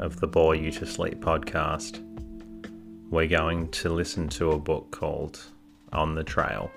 [0.00, 2.02] of the Bore You to Sleep podcast,
[3.10, 5.44] we're going to listen to a book called
[5.92, 6.70] On the Trail,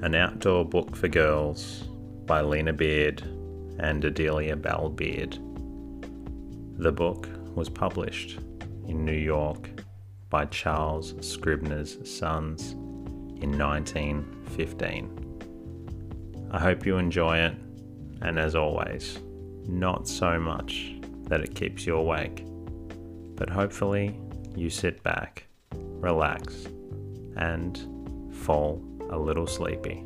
[0.00, 1.82] an outdoor book for girls
[2.24, 3.22] by Lina Beard
[3.80, 5.40] and Adelia Belle Beard.
[6.78, 8.38] The book was published
[8.86, 9.68] in New York
[10.30, 12.74] by Charles Scribner's Sons
[13.42, 16.48] in 1915.
[16.52, 17.56] I hope you enjoy it,
[18.22, 19.18] and as always,
[19.66, 20.93] not so much
[21.34, 22.44] that it keeps you awake,
[23.34, 24.16] but hopefully
[24.54, 26.68] you sit back, relax,
[27.36, 27.76] and
[28.44, 30.04] fall a little sleepy.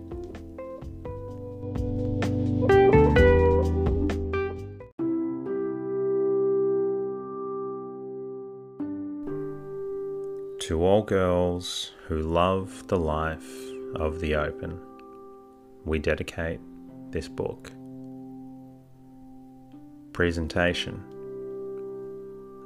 [10.60, 13.52] To all girls who love the life
[13.96, 14.80] of the open,
[15.84, 16.60] we dedicate
[17.10, 17.70] this book.
[20.14, 21.04] Presentation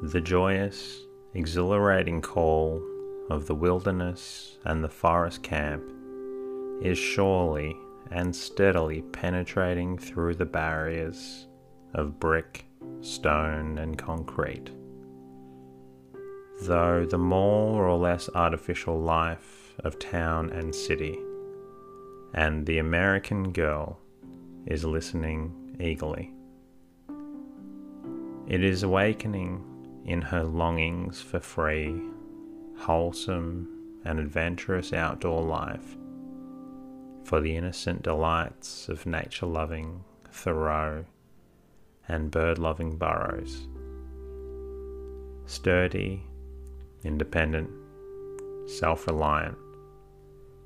[0.03, 1.01] The joyous,
[1.35, 2.83] exhilarating call
[3.31, 5.85] of the wilderness and the forest camp
[6.83, 7.77] is surely
[8.11, 11.47] and steadily penetrating through the barriers
[11.95, 12.67] of brick,
[13.01, 14.71] stone, and concrete
[16.67, 21.19] though the more or less artificial life of town and city,
[22.35, 23.99] and the American girl
[24.67, 26.33] is listening eagerly.
[28.47, 29.65] It is awakening
[30.05, 32.01] in her longings for free,
[32.79, 33.69] wholesome,
[34.05, 35.97] and adventurous outdoor life,
[37.25, 41.05] for the innocent delights of nature loving Thoreau
[42.09, 43.69] and bird loving Burroughs.
[45.47, 46.25] Sturdy
[47.05, 47.69] independent,
[48.67, 49.59] self reliant,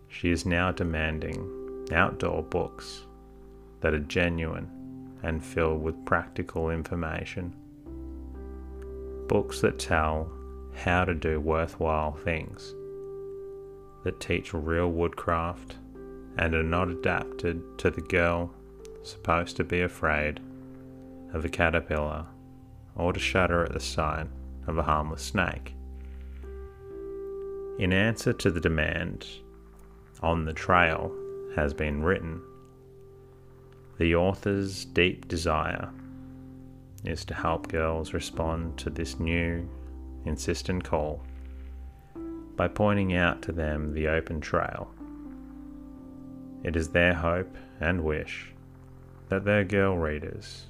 [0.09, 3.07] she is now demanding outdoor books
[3.81, 4.71] that are genuine
[5.23, 7.55] and filled with practical information.
[9.29, 10.31] Books that tell
[10.75, 12.75] how to do worthwhile things,
[14.05, 15.77] that teach real woodcraft
[16.39, 18.55] and are not adapted to the girl
[19.03, 20.41] supposed to be afraid
[21.33, 22.27] of a caterpillar
[22.95, 24.27] or to shudder at the sight
[24.67, 25.75] of a harmless snake.
[27.79, 29.27] In answer to the demand,
[30.23, 31.13] On the Trail
[31.55, 32.41] has been written.
[33.99, 35.91] The author's deep desire
[37.07, 39.69] is to help girls respond to this new,
[40.25, 41.23] insistent call
[42.57, 44.91] by pointing out to them the open trail.
[46.65, 48.53] It is their hope and wish
[49.29, 50.67] that their girl readers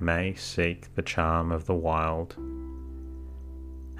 [0.00, 2.34] may seek the charm of the wild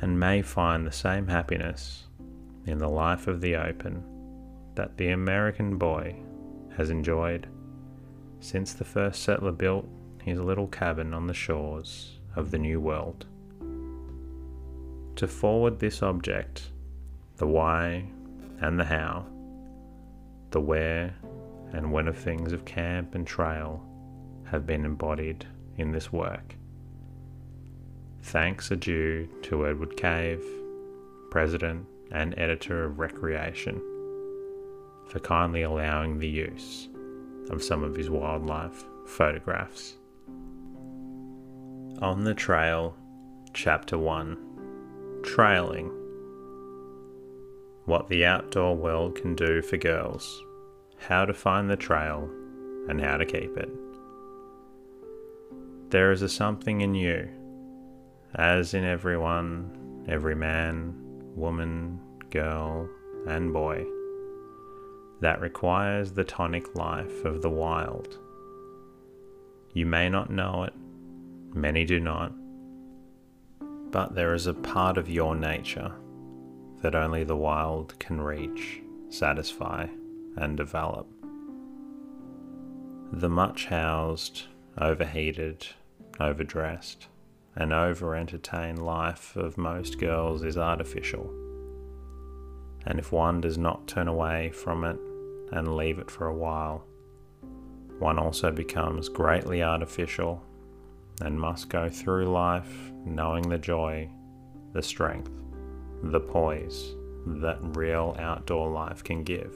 [0.01, 2.05] and may find the same happiness
[2.67, 4.03] in the life of the open
[4.75, 6.15] that the American boy
[6.77, 7.47] has enjoyed
[8.41, 9.89] since the first settler built
[10.27, 13.27] his little cabin on the shores of the New World.
[15.15, 16.73] To forward this object,
[17.37, 18.05] the why
[18.61, 19.25] and the how,
[20.51, 21.15] the where
[21.73, 23.81] and when of things of camp and trail
[24.45, 26.57] have been embodied in this work.
[28.23, 30.45] Thanks are due to Edward Cave,
[31.31, 33.77] President and editor of Recreation,
[35.09, 36.89] for kindly allowing the use
[37.51, 39.95] of some of his wildlife photographs.
[42.03, 42.95] On the Trail,
[43.55, 45.91] Chapter 1 Trailing
[47.87, 50.45] What the outdoor world can do for girls,
[50.99, 52.29] how to find the trail,
[52.89, 53.71] and how to keep it.
[55.89, 57.31] There is a something in you,
[58.35, 60.95] as in everyone, every man,
[61.35, 61.99] woman,
[62.31, 62.91] girl,
[63.27, 63.87] and boy
[65.21, 68.19] that requires the tonic life of the wild.
[69.73, 70.75] You may not know it,
[71.57, 72.33] many do not,
[73.91, 75.91] but there is a part of your nature
[76.83, 79.87] that only the wild can reach, satisfy,
[80.37, 81.09] and develop.
[83.13, 84.45] The much housed,
[84.79, 85.67] overheated,
[86.21, 87.09] overdressed,
[87.57, 91.33] and over entertained life of most girls is artificial.
[92.87, 94.99] And if one does not turn away from it
[95.53, 96.85] and leave it for a while,
[97.99, 100.43] one also becomes greatly artificial
[101.21, 104.09] and must go through life knowing the joy,
[104.73, 105.31] the strength,
[106.03, 106.95] the poise
[107.27, 109.55] that real outdoor life can give.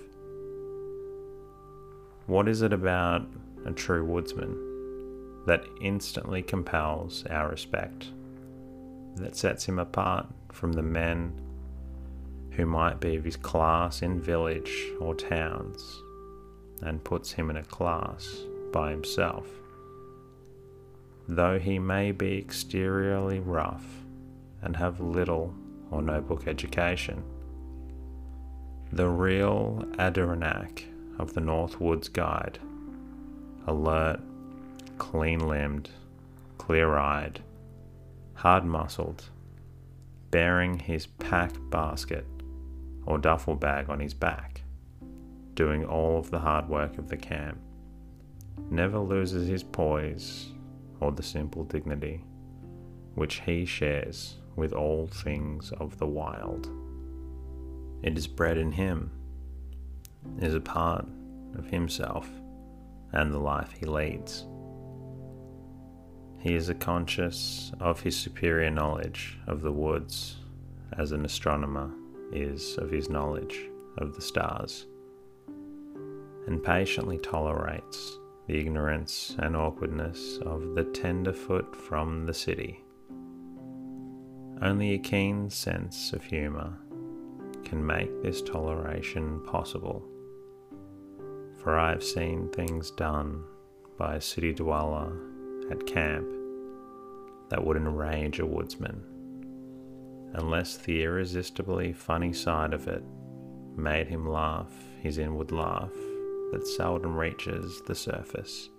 [2.26, 3.26] What is it about
[3.66, 8.06] a true woodsman that instantly compels our respect,
[9.16, 11.32] that sets him apart from the men
[12.52, 16.02] who might be of his class in village or towns
[16.82, 19.46] and puts him in a class by himself?
[21.28, 23.84] Though he may be exteriorly rough
[24.62, 25.54] and have little
[25.90, 27.22] or no book education,
[28.92, 30.84] the real Adirondack
[31.18, 32.58] of the North Woods Guide,
[33.66, 34.20] alert,
[34.98, 35.90] clean limbed,
[36.58, 37.42] clear eyed,
[38.34, 39.28] hard muscled,
[40.30, 42.26] bearing his pack basket
[43.06, 44.62] or duffel bag on his back,
[45.54, 47.58] doing all of the hard work of the camp,
[48.70, 50.48] never loses his poise
[51.00, 52.24] or the simple dignity
[53.14, 56.68] which he shares with all things of the wild.
[58.02, 59.10] It is bred in him
[60.38, 61.06] is a part
[61.56, 62.28] of himself
[63.12, 64.46] and the life he leads.
[66.38, 70.36] He is conscious of his superior knowledge of the woods
[70.96, 71.90] as an astronomer
[72.32, 73.68] is of his knowledge
[73.98, 74.86] of the stars,
[76.46, 78.19] and patiently tolerates
[78.50, 82.82] the ignorance and awkwardness of the tenderfoot from the city.
[84.60, 86.76] Only a keen sense of humour
[87.64, 90.02] can make this toleration possible.
[91.62, 93.44] For I have seen things done
[93.96, 95.12] by a city dweller
[95.70, 96.26] at camp
[97.50, 99.00] that would enrage a woodsman,
[100.34, 103.04] unless the irresistibly funny side of it
[103.76, 105.92] made him laugh his inward laugh
[106.52, 108.70] that seldom reaches the surface.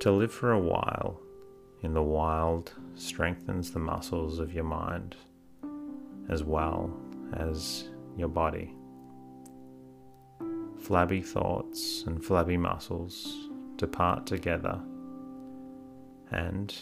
[0.00, 1.20] To live for a while
[1.82, 5.16] in the wild strengthens the muscles of your mind
[6.28, 6.90] as well
[7.34, 8.74] as your body.
[10.78, 14.80] Flabby thoughts and flabby muscles depart together
[16.30, 16.74] and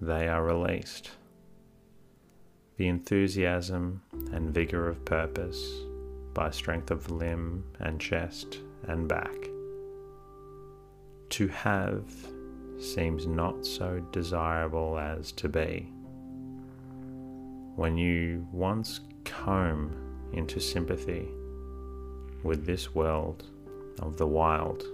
[0.00, 1.10] they are released.
[2.76, 4.02] The enthusiasm
[4.32, 5.84] and vigour of purpose
[6.34, 9.36] by strength of limb and chest and back.
[11.30, 12.04] To have
[12.78, 15.88] seems not so desirable as to be.
[17.76, 19.96] When you once comb
[20.32, 21.28] into sympathy
[22.42, 23.44] with this world
[24.00, 24.84] of the wild,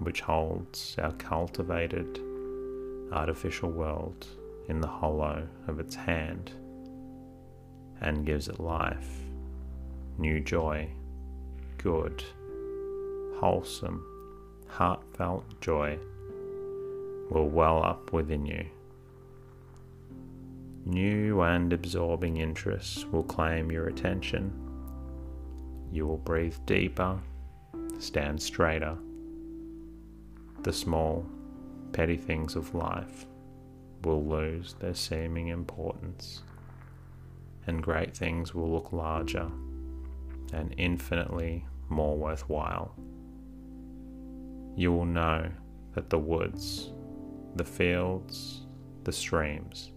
[0.00, 2.20] which holds our cultivated
[3.12, 4.26] artificial world
[4.68, 6.52] in the hollow of its hand
[8.00, 9.27] and gives it life,
[10.18, 10.88] new joy,
[11.78, 12.24] good,
[13.36, 14.04] wholesome,
[14.66, 15.96] heartfelt joy
[17.30, 18.66] will well up within you.
[20.84, 24.52] New and absorbing interests will claim your attention.
[25.92, 27.20] You will breathe deeper,
[28.00, 28.96] stand straighter.
[30.62, 31.24] The small,
[31.92, 33.26] petty things of life
[34.02, 36.42] will lose their seeming importance,
[37.68, 39.48] and great things will look larger
[40.52, 42.94] and infinitely more worthwhile.
[44.76, 45.50] You will know
[45.94, 46.92] that the woods,
[47.56, 48.62] the fields,
[49.04, 49.92] the streams,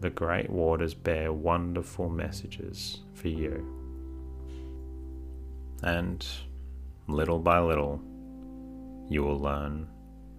[0.00, 3.66] the great waters bear wonderful messages for you.
[5.82, 6.26] And
[7.08, 8.00] little by little,
[9.08, 9.88] you will learn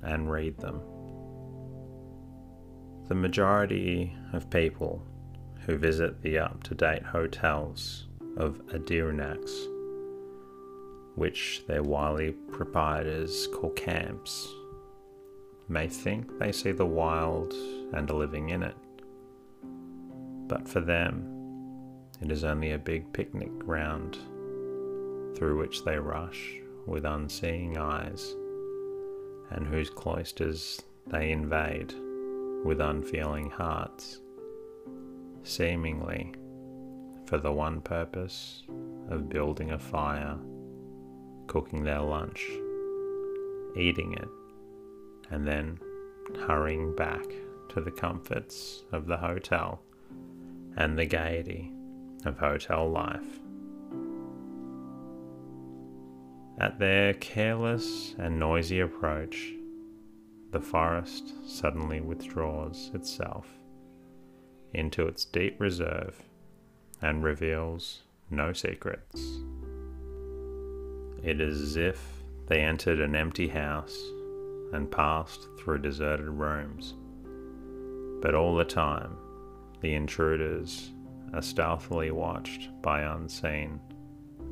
[0.03, 0.81] and read them.
[3.07, 5.05] The majority of people
[5.65, 9.67] who visit the up to date hotels of Adirondacks,
[11.15, 14.47] which their wily proprietors call camps,
[15.67, 17.53] may think they see the wild
[17.93, 18.75] and are living in it.
[20.47, 21.31] But for them,
[22.21, 24.17] it is only a big picnic ground
[25.35, 28.35] through which they rush with unseeing eyes,
[29.51, 31.93] and whose cloisters they invade
[32.63, 34.19] with unfeeling hearts,
[35.43, 36.33] seemingly
[37.25, 38.63] for the one purpose
[39.09, 40.37] of building a fire,
[41.47, 42.49] cooking their lunch,
[43.75, 44.27] eating it,
[45.31, 45.79] and then
[46.47, 47.25] hurrying back
[47.69, 49.81] to the comforts of the hotel
[50.77, 51.71] and the gaiety
[52.25, 53.39] of hotel life.
[56.59, 59.51] At their careless and noisy approach,
[60.51, 63.47] the forest suddenly withdraws itself
[64.73, 66.21] into its deep reserve
[67.01, 69.39] and reveals no secrets.
[71.23, 73.97] It is as if they entered an empty house
[74.73, 76.95] and passed through deserted rooms.
[78.21, 79.17] But all the time,
[79.81, 80.91] the intruders
[81.33, 83.79] are stealthily watched by unseen,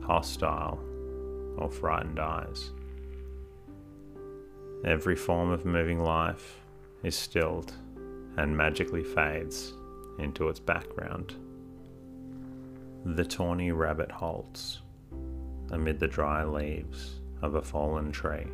[0.02, 0.80] hostile,
[1.58, 2.72] or frightened eyes.
[4.86, 6.60] Every form of moving life
[7.04, 7.74] is stilled
[8.38, 9.74] and magically fades
[10.20, 11.36] into its background.
[13.06, 14.80] The tawny rabbit halts
[15.72, 18.48] amid the dry leaves of a fallen tree.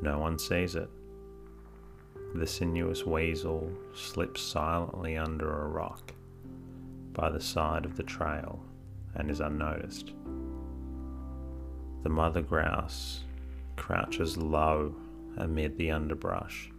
[0.00, 0.88] No one sees it.
[2.36, 6.12] The sinuous weasel slips silently under a rock
[7.12, 8.62] by the side of the trail
[9.16, 10.12] and is unnoticed.
[12.04, 13.24] The mother grouse
[13.74, 14.94] crouches low
[15.36, 16.70] amid the underbrush,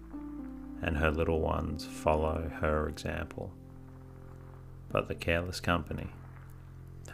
[0.82, 3.52] and her little ones follow her example.
[4.92, 6.08] But the careless company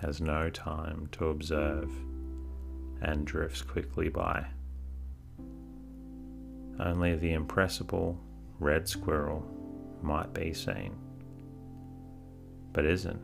[0.01, 1.91] has no time to observe
[3.01, 4.45] and drifts quickly by.
[6.79, 8.19] Only the impressible
[8.59, 9.45] red squirrel
[10.01, 10.95] might be seen,
[12.73, 13.21] but isn't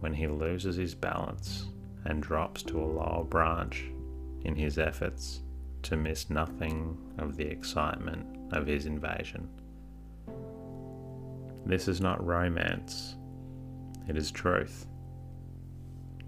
[0.00, 1.66] when he loses his balance
[2.04, 3.84] and drops to a lower branch
[4.44, 5.42] in his efforts
[5.82, 9.48] to miss nothing of the excitement of his invasion.
[11.64, 13.16] This is not romance,
[14.08, 14.86] it is truth.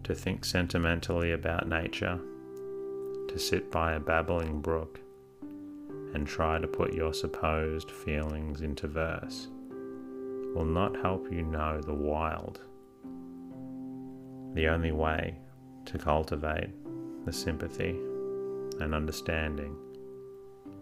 [0.05, 2.19] To think sentimentally about nature,
[3.29, 5.01] to sit by a babbling brook,
[6.15, 9.49] and try to put your supposed feelings into verse
[10.55, 12.61] will not help you know the wild.
[14.55, 15.39] The only way
[15.85, 16.71] to cultivate
[17.25, 17.91] the sympathy
[18.81, 19.77] and understanding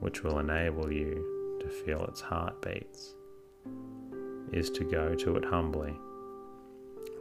[0.00, 3.14] which will enable you to feel its heartbeats
[4.52, 5.98] is to go to it humbly,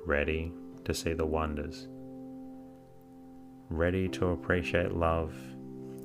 [0.06, 0.52] ready
[0.84, 1.88] to see the wonders,
[3.70, 5.34] ready to appreciate love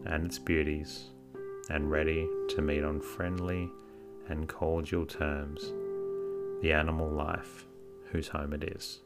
[0.06, 1.10] and its beauties
[1.68, 3.70] and ready to meet on friendly
[4.28, 5.72] and cordial terms
[6.62, 7.66] the animal life
[8.10, 9.00] whose home it is.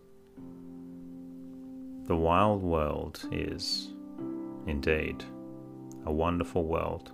[2.07, 3.89] The wild world is,
[4.67, 5.25] indeed,
[6.07, 7.11] a wonderful world.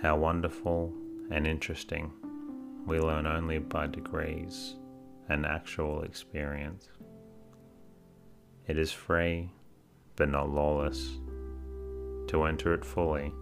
[0.00, 0.92] How wonderful
[1.30, 2.10] and interesting
[2.86, 4.76] we learn only by degrees
[5.28, 6.88] and actual experience.
[8.66, 9.50] It is free,
[10.16, 11.18] but not lawless.
[12.28, 13.32] To enter it fully,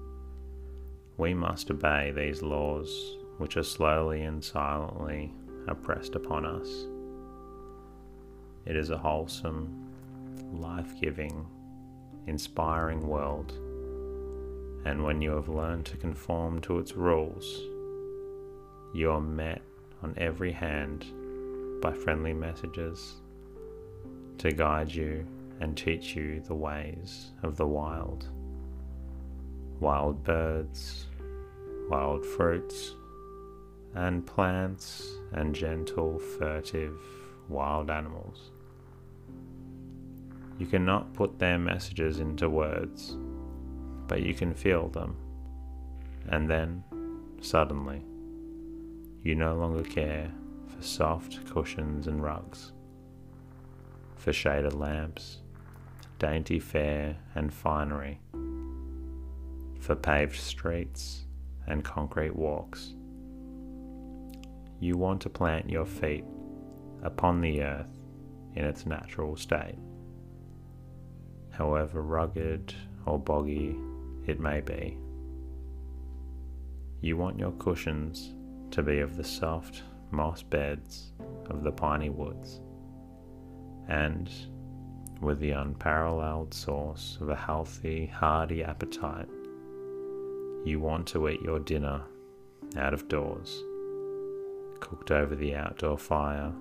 [1.17, 5.33] we must obey these laws which are slowly and silently
[5.69, 6.69] oppressed upon us.
[8.67, 9.91] It is a wholesome,
[10.53, 11.47] life giving,
[12.27, 13.53] inspiring world,
[14.85, 17.61] and when you have learned to conform to its rules,
[18.95, 19.63] you are met
[20.03, 21.05] on every hand
[21.81, 23.17] by friendly messages
[24.39, 25.27] to guide you
[25.61, 28.29] and teach you the ways of the wild.
[29.79, 31.07] Wild birds,
[31.89, 32.95] wild fruits,
[33.95, 36.97] and plants, and gentle, furtive
[37.49, 38.51] wild animals.
[40.59, 43.17] You cannot put their messages into words,
[44.07, 45.17] but you can feel them.
[46.29, 46.85] And then,
[47.41, 48.03] suddenly,
[49.23, 50.31] you no longer care
[50.81, 52.73] soft cushions and rugs,
[54.17, 55.39] for shaded lamps,
[56.19, 58.21] dainty fare and finery,
[59.81, 61.27] for paved streets
[61.67, 62.95] and concrete walks.
[64.79, 66.25] You want to plant your feet
[67.03, 67.99] upon the earth
[68.55, 69.79] in its natural state,
[71.51, 72.75] however rugged
[73.07, 73.77] or boggy
[74.27, 74.97] it may be.
[77.01, 78.35] You want your cushions
[78.73, 81.13] to be of the soft moss beds
[81.49, 82.61] of the piney woods,
[83.89, 84.31] and
[85.21, 89.29] with the unparalleled source of a healthy, hearty appetite
[90.65, 92.03] you want to eat your dinner
[92.77, 93.63] out of doors,
[94.81, 96.53] cooked over the outdoor fire,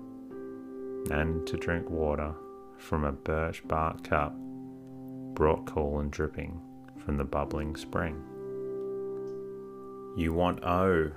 [1.10, 2.34] and to drink water
[2.78, 4.34] from a birch bark cup
[5.34, 6.60] brought cool and dripping
[7.04, 8.22] from the bubbling spring.
[10.16, 11.12] You want, oh,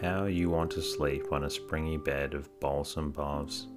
[0.00, 3.68] how you want to sleep on a springy bed of balsam boughs,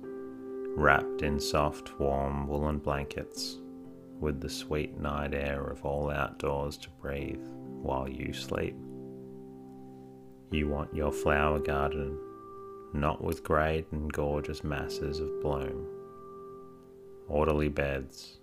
[0.76, 3.58] wrapped in soft, warm woolen blankets,
[4.20, 7.46] with the sweet night air of all outdoors to breathe
[7.82, 8.76] while you sleep.
[10.52, 12.18] You want your flower garden
[12.94, 15.88] not with great and gorgeous masses of bloom,
[17.28, 18.40] orderly beds,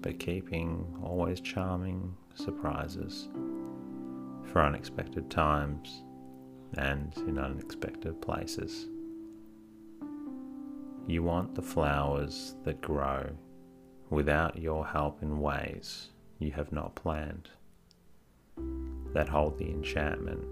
[0.00, 3.28] but keeping always charming surprises
[4.44, 6.04] for unexpected times
[6.76, 8.86] and in unexpected places.
[11.06, 13.30] You want the flowers that grow
[14.10, 17.48] without your help in ways you have not planned
[19.12, 20.44] that hold the enchantment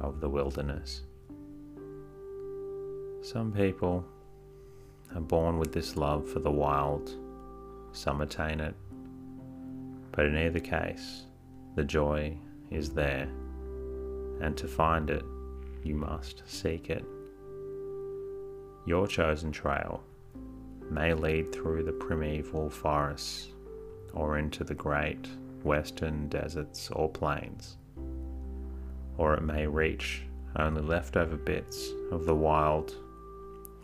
[0.00, 1.02] of the wilderness.
[3.22, 4.04] Some people
[5.14, 7.16] are born with this love for the wild,
[7.92, 8.74] some attain it,
[10.10, 11.26] but in either case,
[11.76, 12.36] the joy
[12.70, 13.28] is there,
[14.40, 15.24] and to find it,
[15.84, 17.04] you must seek it.
[18.86, 20.02] Your chosen trail
[20.90, 23.48] may lead through the primeval forests
[24.12, 25.28] or into the great
[25.62, 27.76] western deserts or plains,
[29.16, 30.22] or it may reach
[30.56, 32.94] only leftover bits of the wild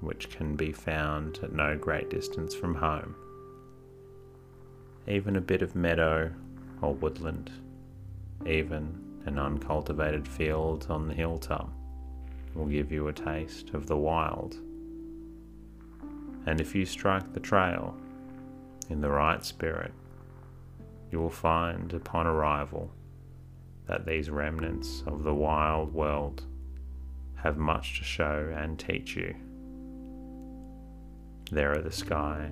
[0.00, 3.14] which can be found at no great distance from home.
[5.06, 6.30] Even a bit of meadow
[6.82, 7.50] or woodland,
[8.46, 11.70] even an uncultivated field on the hilltop,
[12.58, 14.56] will give you a taste of the wild.
[16.46, 17.96] And if you strike the trail
[18.90, 19.92] in the right spirit,
[21.12, 22.90] you will find upon arrival
[23.86, 26.42] that these remnants of the wild world
[27.36, 29.34] have much to show and teach you.
[31.52, 32.50] There are the sky,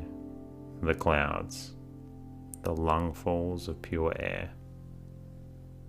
[0.82, 1.74] the clouds,
[2.62, 4.50] the lungfuls of pure air,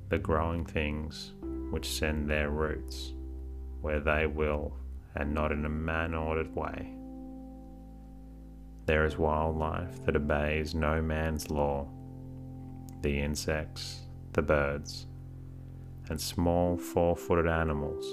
[0.09, 1.33] the growing things
[1.69, 3.13] which send their roots
[3.87, 4.73] where they will
[5.15, 6.93] and not in a man ordered way.
[8.85, 11.87] There is wildlife that obeys no man's law,
[13.01, 14.01] the insects,
[14.33, 15.07] the birds,
[16.09, 18.05] and small four footed animals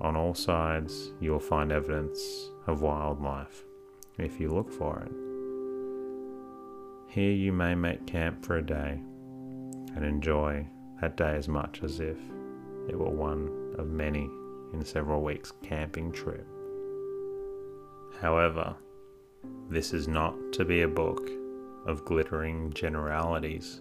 [0.00, 3.64] on all sides, you will find evidence of wildlife
[4.16, 5.12] if you look for it.
[7.12, 9.00] Here you may make camp for a day
[9.96, 10.66] and enjoy
[11.00, 12.18] that day as much as if
[12.88, 14.30] it were one of many
[14.72, 16.46] in several weeks' camping trip.
[18.20, 18.74] However,
[19.70, 21.30] this is not to be a book
[21.86, 23.80] of glittering generalities,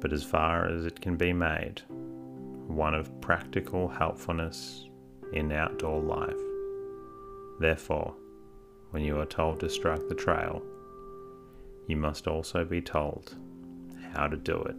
[0.00, 1.82] but as far as it can be made,
[2.66, 4.88] one of practical helpfulness
[5.32, 6.40] in outdoor life.
[7.58, 8.14] Therefore,
[8.90, 10.62] when you are told to strike the trail,
[11.86, 13.34] you must also be told
[14.12, 14.76] how to do it.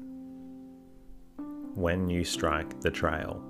[1.76, 3.42] When you strike the trail,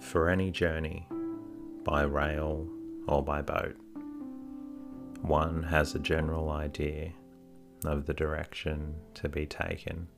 [0.00, 1.08] for any journey,
[1.82, 2.68] by rail
[3.06, 3.74] or by boat,
[5.22, 7.12] one has a general idea
[7.86, 10.08] of the direction to be taken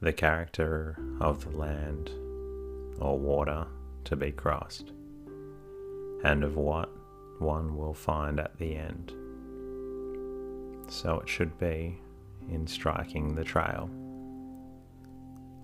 [0.00, 2.10] the character of the land
[2.98, 3.66] or water
[4.04, 4.92] to be crossed,
[6.24, 6.90] and of what
[7.38, 9.12] one will find at the end.
[10.90, 12.00] So it should be
[12.50, 13.88] in striking the trail.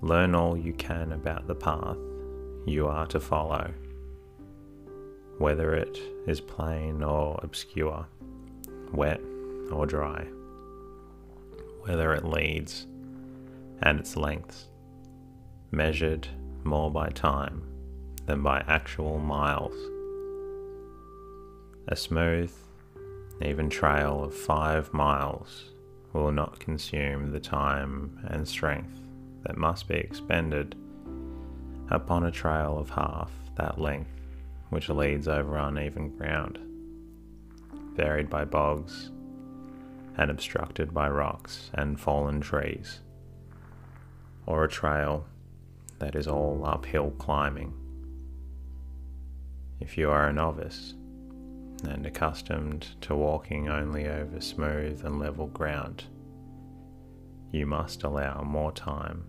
[0.03, 1.99] Learn all you can about the path
[2.65, 3.71] you are to follow,
[5.37, 8.07] whether it is plain or obscure,
[8.95, 9.21] wet
[9.71, 10.25] or dry,
[11.83, 12.87] whether it leads
[13.83, 14.69] and its lengths,
[15.71, 16.27] measured
[16.65, 17.63] more by time
[18.25, 19.77] than by actual miles.
[21.89, 22.53] A smooth,
[23.43, 25.73] even trail of five miles
[26.15, 29.10] will not consume the time and strength
[29.43, 30.75] that must be expended
[31.91, 34.11] upon a trail of half that length
[34.71, 36.59] which leads over uneven ground,
[37.95, 39.11] varied by bogs
[40.17, 43.01] and obstructed by rocks and fallen trees
[44.47, 45.27] or a trail
[45.99, 47.73] that is all uphill climbing.
[49.81, 50.95] If you are a novice
[51.85, 56.05] and accustomed to walking only over smooth and level ground,
[57.53, 59.25] you must allow more time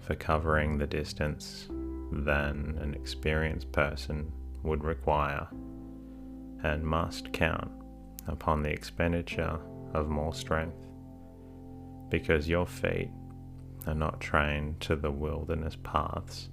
[0.00, 1.68] for covering the distance
[2.12, 4.30] than an experienced person
[4.62, 5.46] would require
[6.62, 7.70] and must count
[8.28, 9.58] upon the expenditure
[9.94, 10.86] of more strength
[12.08, 13.10] because your feet
[13.86, 16.48] are not trained to the wilderness paths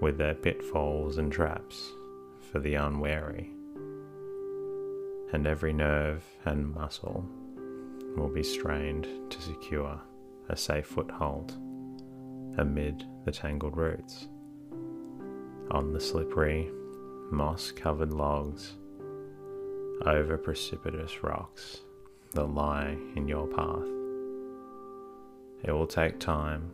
[0.00, 1.90] with their pitfalls and traps
[2.50, 3.50] for the unwary,
[5.32, 7.24] and every nerve and muscle
[8.16, 10.00] will be strained to secure
[10.50, 11.52] a safe foothold
[12.58, 14.28] amid the tangled roots,
[15.70, 16.68] on the slippery,
[17.30, 18.74] moss covered logs,
[20.04, 21.82] over precipitous rocks
[22.32, 23.88] that lie in your path.
[25.62, 26.72] It will take time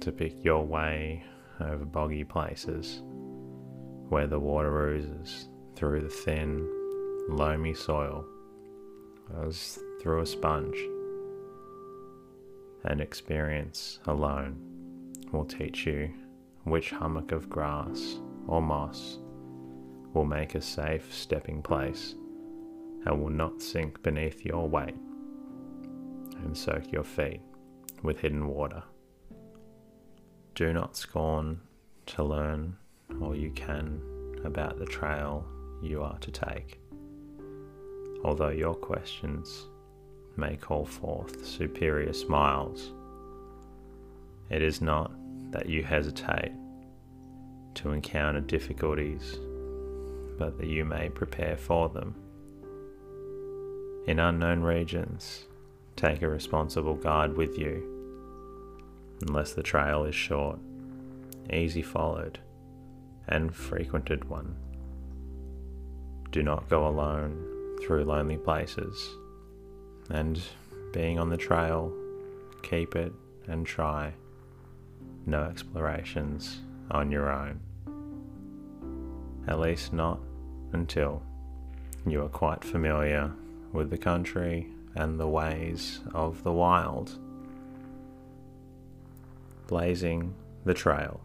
[0.00, 1.24] to pick your way
[1.60, 3.02] over boggy places
[4.08, 6.64] where the water oozes through the thin,
[7.28, 8.24] loamy soil
[9.42, 10.78] as through a sponge.
[12.84, 14.56] And experience alone
[15.32, 16.10] will teach you
[16.64, 19.18] which hummock of grass or moss
[20.14, 22.14] will make a safe stepping place
[23.04, 24.96] and will not sink beneath your weight
[26.44, 27.40] and soak your feet
[28.02, 28.82] with hidden water.
[30.54, 31.60] Do not scorn
[32.06, 32.76] to learn
[33.20, 34.00] all you can
[34.44, 35.46] about the trail
[35.82, 36.80] you are to take,
[38.24, 39.68] although your questions
[40.38, 42.92] may call forth superior smiles.
[44.48, 45.10] It is not
[45.50, 46.52] that you hesitate
[47.74, 49.38] to encounter difficulties,
[50.38, 52.14] but that you may prepare for them.
[54.06, 55.44] In unknown regions,
[55.96, 57.82] take a responsible guide with you,
[59.26, 60.58] unless the trail is short,
[61.52, 62.38] easy followed,
[63.26, 64.56] and frequented one.
[66.30, 69.08] Do not go alone through lonely places,
[70.10, 70.40] and
[70.92, 71.92] being on the trail,
[72.62, 73.12] keep it
[73.46, 74.12] and try
[75.26, 77.60] no explorations on your own
[79.48, 80.20] at least not
[80.72, 81.22] until
[82.06, 83.32] you are quite familiar
[83.72, 87.18] with the country and the ways of the wild.
[89.66, 91.20] Blazing the trail.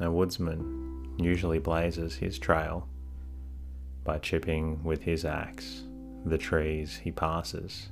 [0.00, 2.88] A woodsman usually blazes his trail
[4.02, 5.84] by chipping with his axe
[6.24, 7.90] the trees he passes,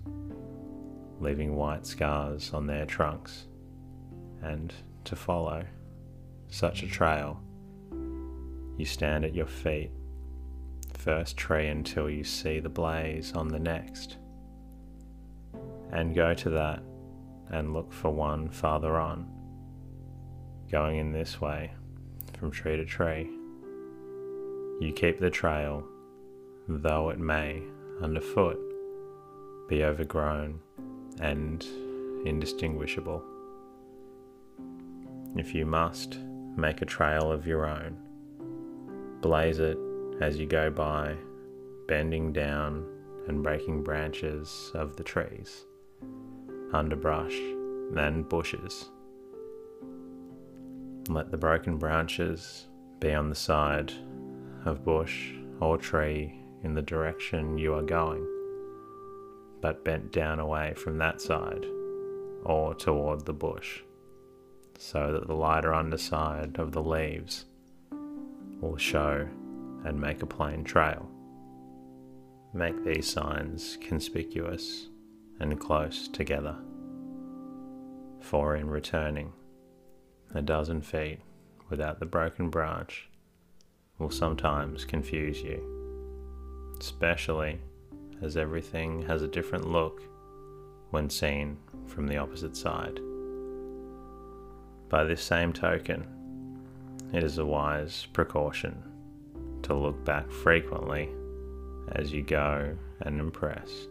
[1.20, 3.46] leaving white scars on their trunks,
[4.42, 4.72] and
[5.04, 5.64] to follow
[6.48, 7.40] such a trail
[8.80, 9.90] you stand at your feet,
[10.94, 14.16] first tree until you see the blaze on the next,
[15.92, 16.82] and go to that
[17.50, 19.28] and look for one farther on,
[20.70, 21.70] going in this way
[22.38, 23.28] from tree to tree.
[24.80, 25.84] You keep the trail,
[26.66, 27.62] though it may,
[28.02, 28.58] underfoot,
[29.68, 30.60] be overgrown
[31.20, 31.64] and
[32.24, 33.22] indistinguishable.
[35.36, 36.18] If you must,
[36.56, 37.96] make a trail of your own
[39.20, 39.76] Blaze it
[40.22, 41.14] as you go by,
[41.86, 42.86] bending down
[43.28, 45.66] and breaking branches of the trees,
[46.72, 48.88] underbrush, and bushes.
[51.10, 52.66] Let the broken branches
[52.98, 53.92] be on the side
[54.64, 58.26] of bush or tree in the direction you are going,
[59.60, 61.64] but bent down away from that side
[62.44, 63.80] or toward the bush,
[64.78, 67.44] so that the lighter underside of the leaves
[68.60, 69.28] will show
[69.84, 71.08] and make a plain trail.
[72.52, 74.88] Make these signs conspicuous
[75.38, 76.56] and close together.
[78.20, 79.32] For in returning,
[80.34, 81.20] a dozen feet
[81.68, 83.08] without the broken branch
[83.98, 85.79] will sometimes confuse you,
[86.80, 87.60] especially
[88.22, 90.02] as everything has a different look
[90.90, 92.98] when seen from the opposite side.
[94.88, 96.06] By this same token,
[97.12, 98.82] it is a wise precaution
[99.62, 101.10] to look back frequently
[101.92, 103.86] as you go and impress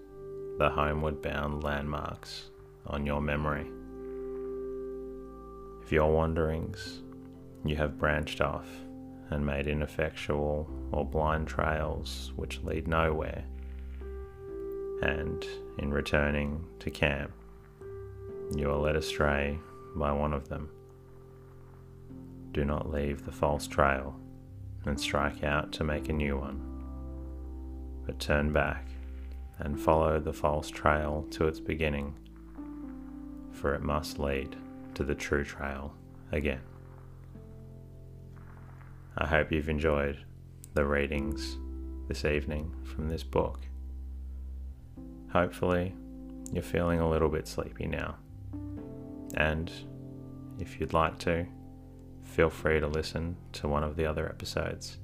[0.57, 2.49] the homeward bound landmarks
[2.87, 3.67] on your memory.
[5.83, 7.01] If your wanderings
[7.65, 8.67] you have branched off
[9.29, 13.43] and made ineffectual or blind trails which lead nowhere,
[15.01, 15.45] and
[15.77, 17.31] in returning to camp,
[18.55, 19.57] you are led astray
[19.95, 20.69] by one of them
[22.51, 24.15] do not leave the false trail
[24.85, 26.59] and strike out to make a new one,
[28.05, 28.87] but turn back
[29.59, 32.15] and follow the false trail to its beginning,
[33.51, 34.55] for it must lead
[34.95, 35.93] to the true trail
[36.31, 36.61] again.
[39.21, 40.17] I hope you've enjoyed
[40.75, 41.57] the readings
[42.07, 43.59] this evening from this book.
[45.33, 45.93] Hopefully,
[46.53, 48.15] you're feeling a little bit sleepy now.
[49.33, 49.69] And
[50.57, 51.45] if you'd like to,
[52.23, 54.99] feel free to listen to one of the other episodes.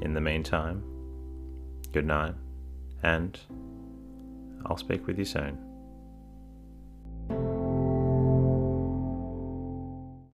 [0.00, 0.82] In the meantime,
[1.92, 2.34] good night,
[3.02, 3.38] and
[4.64, 5.67] I'll speak with you soon.